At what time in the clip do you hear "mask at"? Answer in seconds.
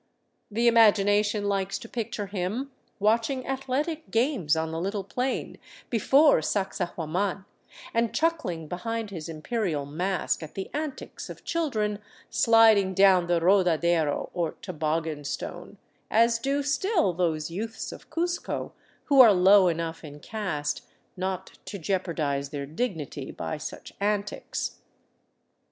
9.85-10.55